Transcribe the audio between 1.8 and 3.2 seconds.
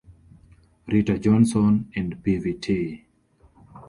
and Pvt.